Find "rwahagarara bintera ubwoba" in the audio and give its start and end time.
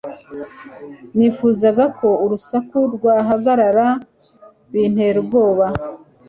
2.95-5.65